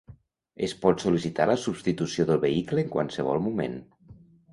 [0.67, 3.77] Es pot sol·licitar la substitució del vehicle en qualsevol moment.